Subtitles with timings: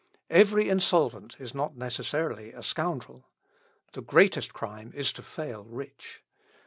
[0.31, 3.29] Every insolvent is not necessarily a scoundrel.
[3.93, 6.23] The greatest crime is to fail rich.